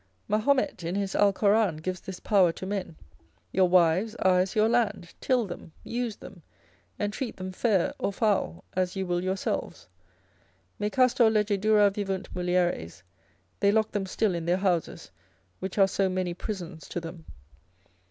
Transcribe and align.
Mahomet 0.27 0.83
in 0.83 0.95
his 0.95 1.13
Alcoran 1.13 1.77
gives 1.77 1.99
this 1.99 2.19
power 2.19 2.51
to 2.53 2.65
men, 2.65 2.95
your 3.51 3.69
wives 3.69 4.15
are 4.15 4.39
as 4.39 4.55
your 4.55 4.67
land, 4.67 5.13
till 5.21 5.45
them, 5.45 5.71
use 5.83 6.15
them, 6.15 6.41
entreat 6.99 7.37
them 7.37 7.51
fair 7.51 7.93
or 7.99 8.11
foul, 8.11 8.63
as 8.73 8.95
you 8.95 9.05
will 9.05 9.23
yourselves. 9.23 9.87
Mecastor 10.79 11.29
lege 11.31 11.61
dura 11.61 11.91
vivunt 11.91 12.33
mulieres, 12.33 13.03
they 13.59 13.71
lock 13.71 13.91
them 13.91 14.07
still 14.07 14.33
in 14.33 14.47
their 14.47 14.57
houses, 14.57 15.11
which 15.59 15.77
are 15.77 15.87
so 15.87 16.09
many 16.09 16.33
prisons 16.33 16.89
to 16.89 16.99
them. 16.99 17.25